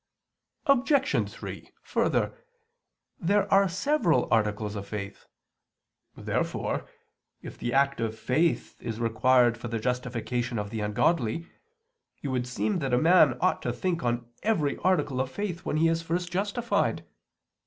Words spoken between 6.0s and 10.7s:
Therefore if the act of faith is required for the justification